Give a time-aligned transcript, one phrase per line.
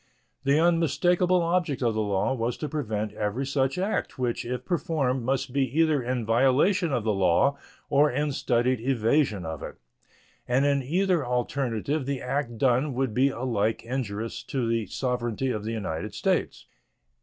[0.45, 5.21] The unmistakable object of the law was to prevent every such act which if performed
[5.23, 9.75] must be either in violation of the law or in studied evasion of it,
[10.47, 15.65] and in either alternative the act done would be alike injurious to the sovereignty of
[15.65, 16.65] the United States.